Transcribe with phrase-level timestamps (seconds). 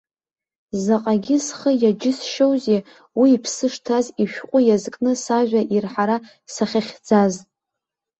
[0.83, 2.79] Заҟагьы схы иаџьысшьозеи
[3.19, 6.17] уи иԥсы шҭаз ишәҟәы иазкны сажәа ирҳара
[6.53, 7.33] сахьахьӡаз.